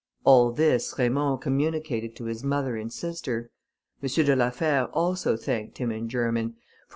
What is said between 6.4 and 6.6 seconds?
for M.